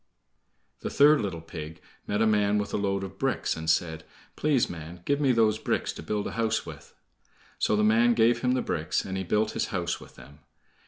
[0.79, 4.03] The third little pig met a man with a load of bricks, and said:
[4.35, 6.95] "Please, man, give me those bricks to build a house with."
[7.59, 10.39] So the man gave him the bricks, and he built his house with them.